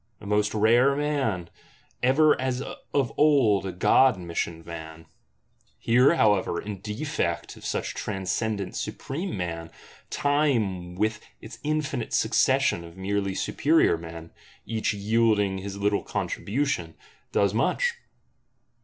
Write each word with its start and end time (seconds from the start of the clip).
A 0.19 0.25
most 0.25 0.55
rare 0.55 0.95
man; 0.95 1.51
ever 2.01 2.33
as 2.41 2.63
of 2.91 3.13
old 3.17 3.67
a 3.67 3.71
god 3.71 4.17
missioned 4.17 4.65
man! 4.65 5.05
Here, 5.77 6.15
however, 6.15 6.59
in 6.59 6.81
defect 6.81 7.55
of 7.55 7.63
such 7.63 7.93
transcendent 7.93 8.75
supreme 8.75 9.37
man, 9.37 9.69
Time 10.09 10.95
with 10.95 11.21
its 11.39 11.59
infinite 11.63 12.13
succession 12.13 12.83
of 12.83 12.97
merely 12.97 13.35
superior 13.35 13.95
men, 13.95 14.31
each 14.65 14.91
yielding 14.91 15.59
his 15.59 15.77
little 15.77 16.01
contribution, 16.01 16.95
does 17.31 17.53
much. 17.53 17.93